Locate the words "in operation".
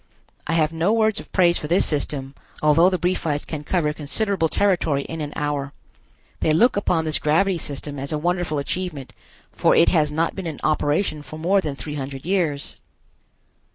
10.47-11.21